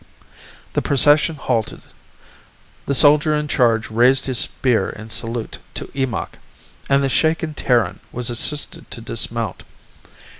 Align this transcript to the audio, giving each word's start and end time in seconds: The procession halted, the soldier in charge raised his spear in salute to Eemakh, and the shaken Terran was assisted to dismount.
The 0.73 0.81
procession 0.81 1.35
halted, 1.35 1.83
the 2.87 2.93
soldier 2.95 3.35
in 3.35 3.47
charge 3.47 3.91
raised 3.91 4.25
his 4.25 4.39
spear 4.39 4.89
in 4.89 5.11
salute 5.11 5.59
to 5.75 5.91
Eemakh, 5.93 6.39
and 6.89 7.03
the 7.03 7.07
shaken 7.07 7.53
Terran 7.53 7.99
was 8.11 8.31
assisted 8.31 8.89
to 8.89 8.99
dismount. 8.99 9.61